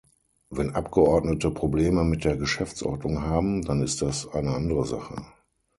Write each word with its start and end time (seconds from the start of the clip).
Wenn 0.49 0.71
Abgeordnete 0.71 1.51
Probleme 1.51 2.03
mit 2.03 2.23
der 2.23 2.35
Geschäftsordnung 2.35 3.21
haben, 3.21 3.61
dann 3.61 3.83
ist 3.83 4.01
das 4.01 4.27
eine 4.27 4.55
andere 4.55 4.83
Sache. 4.87 5.15